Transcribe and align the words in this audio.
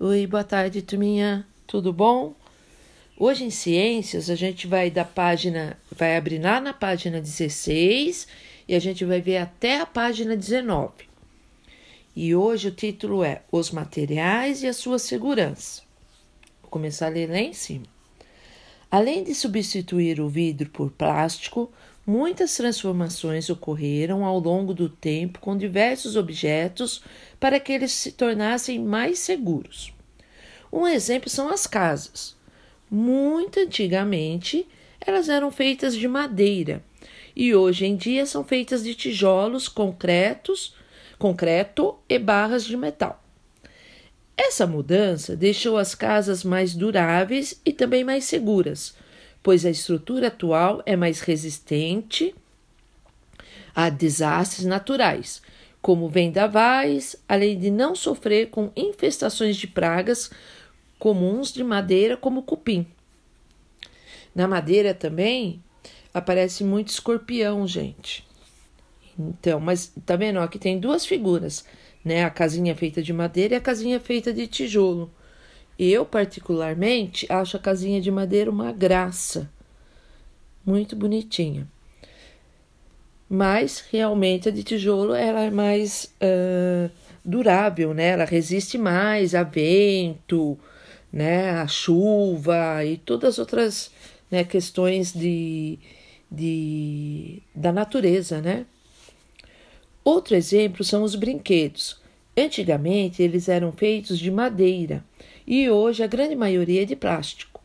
Oi, 0.00 0.28
boa 0.28 0.44
tarde, 0.44 0.80
turminha. 0.80 1.44
Tudo 1.66 1.92
bom? 1.92 2.32
Hoje 3.16 3.42
em 3.42 3.50
Ciências 3.50 4.30
a 4.30 4.36
gente 4.36 4.64
vai 4.64 4.92
da 4.92 5.04
página, 5.04 5.76
vai 5.90 6.16
abrir 6.16 6.38
lá 6.38 6.60
na 6.60 6.72
página 6.72 7.20
16 7.20 8.28
e 8.68 8.76
a 8.76 8.78
gente 8.78 9.04
vai 9.04 9.20
ver 9.20 9.38
até 9.38 9.80
a 9.80 9.84
página 9.84 10.36
19. 10.36 10.92
E 12.14 12.32
hoje 12.32 12.68
o 12.68 12.70
título 12.70 13.24
é 13.24 13.42
Os 13.50 13.72
materiais 13.72 14.62
e 14.62 14.68
a 14.68 14.72
sua 14.72 15.00
segurança. 15.00 15.82
Vou 16.62 16.70
começar 16.70 17.06
a 17.06 17.10
ler 17.10 17.28
lá 17.28 17.40
em 17.40 17.52
cima. 17.52 17.86
Além 18.88 19.24
de 19.24 19.34
substituir 19.34 20.20
o 20.20 20.28
vidro 20.28 20.70
por 20.70 20.92
plástico, 20.92 21.72
muitas 22.08 22.56
transformações 22.56 23.50
ocorreram 23.50 24.24
ao 24.24 24.38
longo 24.38 24.72
do 24.72 24.88
tempo 24.88 25.40
com 25.40 25.54
diversos 25.54 26.16
objetos 26.16 27.02
para 27.38 27.60
que 27.60 27.70
eles 27.70 27.92
se 27.92 28.12
tornassem 28.12 28.78
mais 28.78 29.18
seguros. 29.18 29.92
Um 30.72 30.86
exemplo 30.86 31.28
são 31.28 31.50
as 31.50 31.66
casas. 31.66 32.34
Muito 32.90 33.60
antigamente, 33.60 34.66
elas 34.98 35.28
eram 35.28 35.50
feitas 35.50 35.94
de 35.94 36.08
madeira 36.08 36.82
e 37.36 37.54
hoje 37.54 37.84
em 37.84 37.94
dia 37.94 38.24
são 38.24 38.42
feitas 38.42 38.82
de 38.82 38.94
tijolos 38.94 39.68
concretos, 39.68 40.74
concreto 41.18 41.94
e 42.08 42.18
barras 42.18 42.64
de 42.64 42.74
metal. 42.74 43.22
Essa 44.34 44.66
mudança 44.66 45.36
deixou 45.36 45.76
as 45.76 45.94
casas 45.94 46.42
mais 46.42 46.74
duráveis 46.74 47.60
e 47.66 47.72
também 47.72 48.02
mais 48.02 48.24
seguras, 48.24 48.94
pois 49.42 49.64
a 49.64 49.70
estrutura 49.70 50.28
atual 50.28 50.82
é 50.84 50.96
mais 50.96 51.20
resistente 51.20 52.34
a 53.74 53.88
desastres 53.88 54.66
naturais, 54.66 55.40
como 55.80 56.08
vendavais, 56.08 57.16
além 57.28 57.58
de 57.58 57.70
não 57.70 57.94
sofrer 57.94 58.50
com 58.50 58.72
infestações 58.76 59.56
de 59.56 59.66
pragas 59.66 60.30
comuns 60.98 61.52
de 61.52 61.62
madeira, 61.62 62.16
como 62.16 62.42
cupim. 62.42 62.86
Na 64.34 64.48
madeira 64.48 64.92
também 64.92 65.62
aparece 66.12 66.64
muito 66.64 66.88
escorpião, 66.88 67.66
gente. 67.66 68.26
Então, 69.18 69.58
mas 69.60 69.92
tá 70.04 70.16
vendo? 70.16 70.38
Aqui 70.40 70.58
tem 70.58 70.78
duas 70.78 71.04
figuras, 71.06 71.64
né? 72.04 72.24
A 72.24 72.30
casinha 72.30 72.74
feita 72.74 73.02
de 73.02 73.12
madeira 73.12 73.54
e 73.54 73.56
a 73.56 73.60
casinha 73.60 73.98
feita 73.98 74.32
de 74.32 74.46
tijolo. 74.46 75.10
Eu, 75.78 76.04
particularmente, 76.04 77.26
acho 77.30 77.56
a 77.56 77.60
casinha 77.60 78.00
de 78.00 78.10
madeira 78.10 78.50
uma 78.50 78.72
graça. 78.72 79.48
Muito 80.66 80.96
bonitinha. 80.96 81.68
Mas, 83.28 83.84
realmente, 83.92 84.48
a 84.48 84.52
de 84.52 84.64
tijolo 84.64 85.14
ela 85.14 85.42
é 85.42 85.50
mais 85.50 86.12
uh, 86.22 86.90
durável, 87.24 87.94
né? 87.94 88.08
Ela 88.08 88.24
resiste 88.24 88.76
mais 88.76 89.34
a 89.34 89.42
vento, 89.42 90.58
né? 91.12 91.50
A 91.50 91.66
chuva 91.66 92.84
e 92.84 92.96
todas 92.96 93.34
as 93.34 93.38
outras 93.38 93.90
né, 94.30 94.44
questões 94.44 95.12
de, 95.12 95.78
de, 96.30 97.42
da 97.54 97.72
natureza, 97.72 98.40
né? 98.40 98.66
Outro 100.02 100.34
exemplo 100.34 100.82
são 100.82 101.02
os 101.02 101.14
brinquedos. 101.14 102.00
Antigamente 102.38 103.20
eles 103.20 103.48
eram 103.48 103.72
feitos 103.72 104.16
de 104.16 104.30
madeira 104.30 105.04
e 105.44 105.68
hoje 105.68 106.04
a 106.04 106.06
grande 106.06 106.36
maioria 106.36 106.82
é 106.82 106.84
de 106.84 106.94
plástico. 106.94 107.60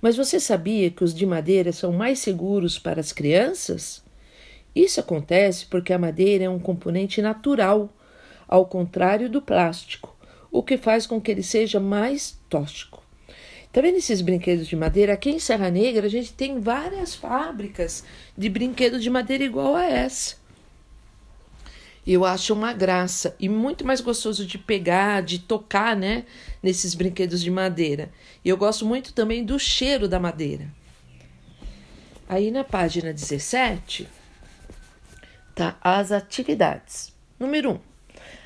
Mas 0.00 0.16
você 0.16 0.38
sabia 0.38 0.90
que 0.92 1.02
os 1.02 1.12
de 1.12 1.26
madeira 1.26 1.72
são 1.72 1.92
mais 1.92 2.20
seguros 2.20 2.78
para 2.78 3.00
as 3.00 3.12
crianças? 3.12 4.00
Isso 4.76 5.00
acontece 5.00 5.66
porque 5.66 5.92
a 5.92 5.98
madeira 5.98 6.44
é 6.44 6.48
um 6.48 6.60
componente 6.60 7.20
natural, 7.20 7.92
ao 8.46 8.64
contrário 8.64 9.28
do 9.28 9.42
plástico, 9.42 10.16
o 10.52 10.62
que 10.62 10.76
faz 10.76 11.04
com 11.04 11.20
que 11.20 11.32
ele 11.32 11.42
seja 11.42 11.80
mais 11.80 12.38
tóxico. 12.48 13.02
Tá 13.72 13.80
vendo 13.80 13.96
esses 13.96 14.20
brinquedos 14.20 14.68
de 14.68 14.76
madeira? 14.76 15.14
Aqui 15.14 15.30
em 15.30 15.40
Serra 15.40 15.68
Negra 15.68 16.06
a 16.06 16.10
gente 16.10 16.32
tem 16.32 16.60
várias 16.60 17.16
fábricas 17.16 18.04
de 18.38 18.48
brinquedos 18.48 19.02
de 19.02 19.10
madeira 19.10 19.42
igual 19.42 19.74
a 19.74 19.84
essa. 19.84 20.36
Eu 22.04 22.24
acho 22.24 22.52
uma 22.52 22.72
graça 22.72 23.36
e 23.38 23.48
muito 23.48 23.86
mais 23.86 24.00
gostoso 24.00 24.44
de 24.44 24.58
pegar, 24.58 25.22
de 25.22 25.38
tocar, 25.38 25.96
né, 25.96 26.24
nesses 26.62 26.94
brinquedos 26.94 27.40
de 27.40 27.50
madeira. 27.50 28.10
E 28.44 28.48
eu 28.48 28.56
gosto 28.56 28.84
muito 28.84 29.12
também 29.12 29.44
do 29.44 29.58
cheiro 29.58 30.08
da 30.08 30.18
madeira. 30.18 30.68
Aí 32.28 32.50
na 32.50 32.64
página 32.64 33.12
17 33.12 34.08
tá 35.54 35.76
as 35.80 36.10
atividades. 36.10 37.12
Número 37.38 37.70
1. 37.70 37.72
Um, 37.74 37.92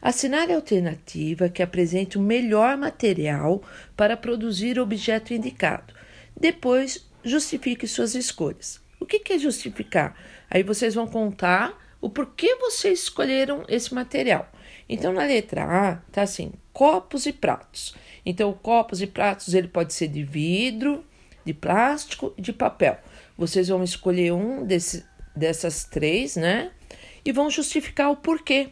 Assinale 0.00 0.52
a 0.52 0.56
alternativa 0.56 1.48
que 1.48 1.62
apresente 1.62 2.18
o 2.18 2.20
melhor 2.20 2.76
material 2.76 3.62
para 3.96 4.16
produzir 4.16 4.76
o 4.78 4.82
objeto 4.82 5.32
indicado. 5.32 5.94
Depois, 6.36 7.06
justifique 7.22 7.86
suas 7.86 8.16
escolhas. 8.16 8.80
O 8.98 9.06
que 9.06 9.32
é 9.32 9.38
justificar? 9.38 10.16
Aí 10.50 10.64
vocês 10.64 10.94
vão 10.94 11.06
contar 11.06 11.78
o 12.02 12.10
porquê 12.10 12.56
vocês 12.56 13.04
escolheram 13.04 13.64
esse 13.68 13.94
material. 13.94 14.46
Então, 14.86 15.10
na 15.12 15.24
letra 15.24 15.64
A, 15.64 15.96
tá 16.12 16.20
assim: 16.20 16.52
copos 16.72 17.24
e 17.24 17.32
pratos. 17.32 17.94
Então, 18.26 18.52
copos 18.52 19.00
e 19.00 19.06
pratos 19.06 19.54
ele 19.54 19.68
pode 19.68 19.94
ser 19.94 20.08
de 20.08 20.22
vidro, 20.22 21.02
de 21.44 21.54
plástico 21.54 22.34
e 22.36 22.42
de 22.42 22.52
papel. 22.52 22.98
Vocês 23.38 23.68
vão 23.68 23.82
escolher 23.82 24.32
um 24.32 24.66
desse, 24.66 25.06
dessas 25.34 25.84
três, 25.84 26.36
né? 26.36 26.70
E 27.24 27.32
vão 27.32 27.48
justificar 27.48 28.10
o 28.10 28.16
porquê 28.16 28.70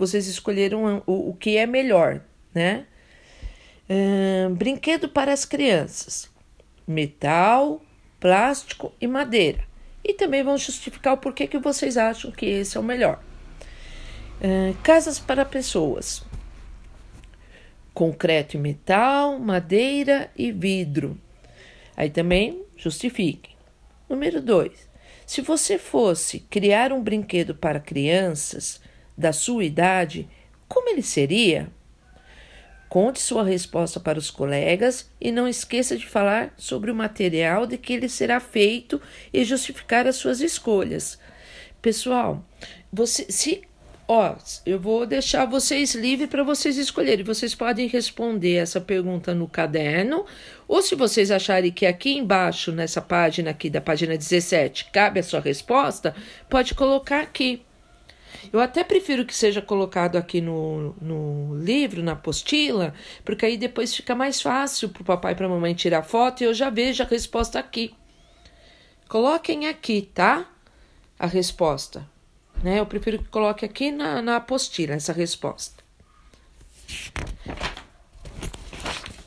vocês 0.00 0.26
escolheram 0.26 1.02
o, 1.06 1.28
o 1.28 1.34
que 1.34 1.58
é 1.58 1.66
melhor, 1.66 2.22
né? 2.54 2.86
brinquedo 4.56 5.10
para 5.10 5.30
as 5.30 5.44
crianças: 5.44 6.30
metal, 6.88 7.82
plástico 8.18 8.94
e 8.98 9.06
madeira. 9.06 9.69
E 10.04 10.14
também 10.14 10.42
vão 10.42 10.56
justificar 10.56 11.14
o 11.14 11.18
porquê 11.18 11.46
que 11.46 11.58
vocês 11.58 11.96
acham 11.96 12.30
que 12.30 12.46
esse 12.46 12.76
é 12.76 12.80
o 12.80 12.82
melhor. 12.82 13.22
casas 14.82 15.18
para 15.18 15.44
pessoas: 15.44 16.22
concreto 17.92 18.56
e 18.56 18.60
metal, 18.60 19.38
madeira 19.38 20.30
e 20.36 20.50
vidro. 20.52 21.18
Aí 21.96 22.08
também 22.08 22.62
justifiquem. 22.76 23.54
Número 24.08 24.40
2. 24.40 24.88
Se 25.26 25.42
você 25.42 25.78
fosse 25.78 26.40
criar 26.40 26.92
um 26.92 27.02
brinquedo 27.02 27.54
para 27.54 27.78
crianças, 27.78 28.80
da 29.16 29.32
sua 29.32 29.64
idade, 29.64 30.26
como 30.66 30.88
ele 30.88 31.02
seria? 31.02 31.70
Conte 32.90 33.20
sua 33.20 33.44
resposta 33.44 34.00
para 34.00 34.18
os 34.18 34.32
colegas 34.32 35.08
e 35.20 35.30
não 35.30 35.46
esqueça 35.46 35.96
de 35.96 36.08
falar 36.08 36.52
sobre 36.56 36.90
o 36.90 36.94
material 36.94 37.64
de 37.64 37.78
que 37.78 37.92
ele 37.92 38.08
será 38.08 38.40
feito 38.40 39.00
e 39.32 39.44
justificar 39.44 40.08
as 40.08 40.16
suas 40.16 40.40
escolhas. 40.40 41.16
Pessoal, 41.80 42.44
você 42.92 43.26
se 43.30 43.62
ó, 44.08 44.34
eu 44.66 44.80
vou 44.80 45.06
deixar 45.06 45.46
vocês 45.46 45.94
livres 45.94 46.28
para 46.28 46.42
vocês 46.42 46.76
escolherem. 46.76 47.24
Vocês 47.24 47.54
podem 47.54 47.86
responder 47.86 48.56
essa 48.56 48.80
pergunta 48.80 49.32
no 49.36 49.46
caderno, 49.46 50.26
ou 50.66 50.82
se 50.82 50.96
vocês 50.96 51.30
acharem 51.30 51.70
que 51.70 51.86
aqui 51.86 52.18
embaixo, 52.18 52.72
nessa 52.72 53.00
página 53.00 53.52
aqui 53.52 53.70
da 53.70 53.80
página 53.80 54.16
17, 54.16 54.86
cabe 54.92 55.20
a 55.20 55.22
sua 55.22 55.38
resposta, 55.38 56.12
pode 56.48 56.74
colocar 56.74 57.20
aqui. 57.20 57.62
Eu 58.52 58.60
até 58.60 58.82
prefiro 58.82 59.24
que 59.24 59.34
seja 59.34 59.62
colocado 59.62 60.16
aqui 60.16 60.40
no, 60.40 60.94
no 61.00 61.56
livro, 61.58 62.02
na 62.02 62.12
apostila, 62.12 62.94
porque 63.24 63.46
aí 63.46 63.56
depois 63.56 63.94
fica 63.94 64.14
mais 64.14 64.40
fácil 64.40 64.88
para 64.88 65.02
o 65.02 65.04
papai 65.04 65.32
e 65.32 65.36
para 65.36 65.46
a 65.46 65.48
mamãe 65.48 65.74
tirar 65.74 66.02
foto 66.02 66.42
e 66.42 66.44
eu 66.44 66.54
já 66.54 66.70
vejo 66.70 67.02
a 67.02 67.06
resposta 67.06 67.58
aqui. 67.58 67.94
Coloquem 69.08 69.66
aqui, 69.66 70.08
tá? 70.14 70.48
A 71.18 71.26
resposta. 71.26 72.08
Né? 72.62 72.78
Eu 72.78 72.86
prefiro 72.86 73.18
que 73.18 73.28
coloque 73.28 73.64
aqui 73.64 73.90
na, 73.90 74.22
na 74.22 74.36
apostila 74.36 74.94
essa 74.94 75.12
resposta. 75.12 75.82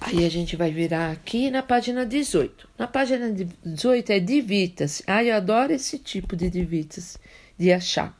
Aí 0.00 0.24
a 0.24 0.30
gente 0.30 0.56
vai 0.56 0.70
virar 0.70 1.10
aqui 1.10 1.50
na 1.50 1.62
página 1.62 2.06
18. 2.06 2.68
Na 2.78 2.86
página 2.86 3.30
18 3.30 4.12
é 4.12 4.18
divitas. 4.18 5.02
Ah, 5.06 5.22
eu 5.22 5.36
adoro 5.36 5.72
esse 5.72 5.98
tipo 5.98 6.34
de 6.34 6.48
divitas 6.48 7.18
de 7.58 7.70
achar. 7.70 8.18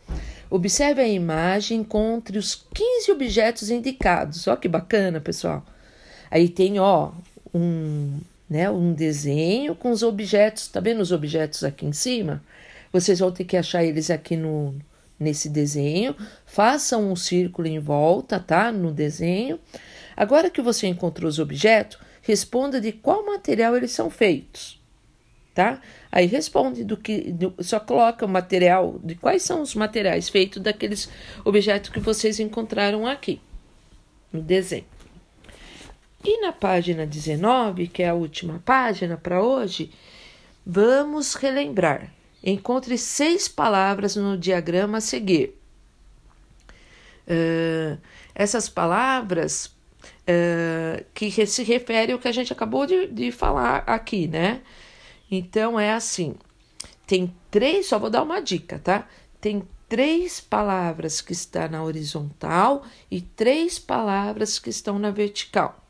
Observe 0.51 1.01
a 1.03 1.09
imagem, 1.09 1.81
encontre 1.81 2.39
os 2.39 2.55
15 2.75 3.13
objetos 3.13 3.71
indicados. 3.71 4.47
Ó 4.47 4.57
que 4.57 4.69
bacana, 4.69 5.21
pessoal. 5.21 5.65
Aí 6.31 6.49
tem, 6.49 6.79
ó, 6.79 7.13
um, 7.53 8.19
né, 8.49 8.71
um 8.71 8.93
desenho 8.93 9.75
com 9.75 9.91
os 9.91 10.03
objetos, 10.03 10.69
tá 10.69 10.81
vendo 10.81 11.01
os 11.01 11.13
objetos 11.13 11.65
aqui 11.65 11.85
em 11.85 11.93
cima? 11.93 12.43
Vocês 12.93 13.19
vão 13.19 13.31
ter 13.31 13.45
que 13.45 13.57
achar 13.57 13.85
eles 13.85 14.11
aqui 14.11 14.37
no 14.37 14.75
nesse 15.21 15.49
desenho. 15.49 16.15
Façam 16.47 17.11
um 17.11 17.17
círculo 17.17 17.67
em 17.67 17.79
volta, 17.79 18.39
tá? 18.39 18.71
No 18.71 18.93
desenho. 18.93 19.59
Agora 20.17 20.49
que 20.49 20.63
você 20.63 20.87
encontrou 20.87 21.29
os 21.29 21.39
objetos, 21.39 21.99
responda 22.23 22.81
de 22.81 22.93
qual 22.93 23.27
material 23.27 23.77
eles 23.77 23.91
são 23.91 24.09
feitos 24.11 24.78
tá? 25.59 25.81
Aí 26.13 26.25
responde 26.27 26.85
do 26.85 26.97
que 26.97 27.33
do, 27.33 27.53
só 27.59 27.81
coloca 27.81 28.25
o 28.25 28.29
material 28.29 29.01
de 29.03 29.17
quais 29.17 29.43
são 29.43 29.61
os 29.61 29.75
materiais 29.75 30.29
feitos 30.29 30.63
daqueles 30.63 31.11
objetos 31.45 31.91
que 31.91 31.99
vocês 31.99 32.39
encontraram 32.39 33.09
aqui 33.09 33.41
no 34.33 34.41
desenho. 34.41 34.85
E 36.25 36.41
na 36.41 36.53
página 36.53 37.05
19, 37.05 37.89
que 37.89 38.05
é 38.05 38.09
a 38.09 38.15
última 38.15 38.63
página 38.65 39.17
para 39.17 39.43
hoje, 39.43 39.91
vamos 40.65 41.35
relembrar. 41.35 42.09
Encontre 42.41 42.97
seis 42.97 43.49
palavras 43.49 44.15
no 44.15 44.39
diagrama 44.39 44.99
a 44.99 45.01
seguir. 45.01 45.59
Uh, 47.27 47.99
essas 48.33 48.69
palavras 48.69 49.67
uh, 49.67 51.05
que 51.13 51.45
se 51.49 51.65
referem 51.65 52.13
ao 52.13 52.21
que 52.21 52.29
a 52.29 52.33
gente 52.33 52.53
acabou 52.53 52.87
de, 52.87 53.09
de 53.09 53.33
falar 53.33 53.83
aqui, 53.89 54.29
né? 54.29 54.61
Então 55.31 55.79
é 55.79 55.93
assim: 55.93 56.35
tem 57.07 57.35
três, 57.51 57.87
só 57.87 57.99
vou 57.99 58.11
dar 58.11 58.23
uma 58.23 58.41
dica, 58.41 58.79
tá? 58.79 59.07
Tem 59.41 59.67
três 59.89 60.41
palavras 60.41 61.21
que 61.21 61.33
estão 61.33 61.69
na 61.69 61.83
horizontal 61.83 62.85
e 63.11 63.21
três 63.21 63.79
palavras 63.79 64.59
que 64.59 64.71
estão 64.71 64.99
na 64.99 65.11
vertical. 65.11 65.83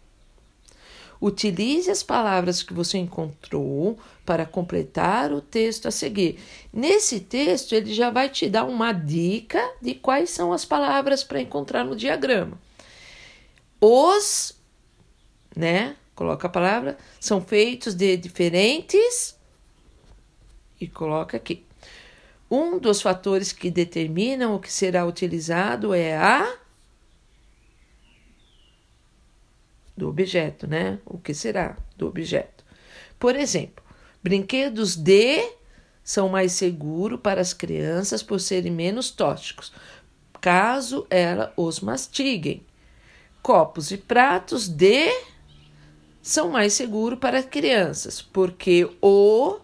Utilize 1.21 1.91
as 1.91 2.05
palavras 2.05 2.63
que 2.63 2.73
você 2.73 2.97
encontrou 2.97 3.99
para 4.25 4.47
completar 4.47 5.33
o 5.33 5.41
texto 5.41 5.87
a 5.87 5.91
seguir. 5.91 6.39
Nesse 6.73 7.19
texto, 7.19 7.73
ele 7.75 7.93
já 7.93 8.09
vai 8.09 8.29
te 8.29 8.49
dar 8.49 8.65
uma 8.65 8.93
dica 8.93 9.61
de 9.83 9.95
quais 9.95 10.31
são 10.31 10.53
as 10.53 10.65
palavras 10.65 11.25
para 11.25 11.41
encontrar 11.41 11.85
no 11.85 11.97
diagrama. 11.97 12.57
Os, 13.81 14.55
né? 15.57 15.97
Coloca 16.19 16.49
a 16.49 16.51
palavra, 16.51 16.99
são 17.21 17.41
feitos 17.41 17.95
de 17.95 18.17
diferentes 18.17 19.39
e 20.81 20.89
coloca 20.89 21.37
aqui. 21.37 21.65
Um 22.51 22.77
dos 22.81 23.01
fatores 23.01 23.53
que 23.53 23.71
determinam 23.71 24.57
o 24.57 24.59
que 24.59 24.73
será 24.73 25.07
utilizado 25.07 25.95
é 25.95 26.17
a 26.17 26.59
do 29.97 30.09
objeto, 30.09 30.67
né? 30.67 30.99
O 31.07 31.19
que 31.19 31.33
será 31.33 31.77
do 31.97 32.09
objeto. 32.09 32.65
Por 33.17 33.37
exemplo, 33.37 33.85
brinquedos 34.21 34.97
de 34.97 35.53
são 36.03 36.29
mais 36.29 36.51
seguros 36.51 37.21
para 37.21 37.41
as 37.41 37.55
crianças 37.55 38.25
por 38.25 38.41
serem 38.41 38.73
menos 38.73 39.13
tóxicos, 39.13 39.73
caso 40.41 41.07
elas 41.11 41.53
os 41.57 41.79
mastiguem. 41.79 42.67
Copos 43.41 43.93
e 43.93 43.97
pratos 43.97 44.67
de 44.67 45.13
são 46.29 46.51
mais 46.51 46.75
seguros 46.75 47.19
para 47.19 47.43
crianças, 47.43 48.21
porque 48.21 48.87
o 49.01 49.59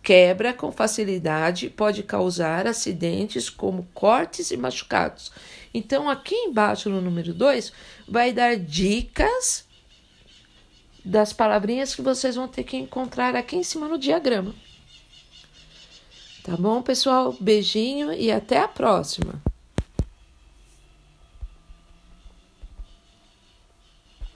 quebra 0.00 0.52
com 0.52 0.70
facilidade 0.70 1.68
pode 1.68 2.04
causar 2.04 2.64
acidentes 2.64 3.50
como 3.50 3.88
cortes 3.92 4.52
e 4.52 4.56
machucados. 4.56 5.32
Então, 5.74 6.08
aqui 6.08 6.34
embaixo 6.34 6.88
no 6.88 7.00
número 7.00 7.34
2, 7.34 7.72
vai 8.06 8.32
dar 8.32 8.56
dicas 8.56 9.66
das 11.04 11.32
palavrinhas 11.32 11.92
que 11.92 12.02
vocês 12.02 12.36
vão 12.36 12.46
ter 12.46 12.62
que 12.62 12.76
encontrar 12.76 13.34
aqui 13.34 13.56
em 13.56 13.64
cima 13.64 13.88
no 13.88 13.98
diagrama. 13.98 14.54
Tá 16.44 16.56
bom, 16.56 16.82
pessoal? 16.82 17.36
Beijinho 17.40 18.12
e 18.12 18.30
até 18.30 18.58
a 18.58 18.68
próxima! 18.68 19.42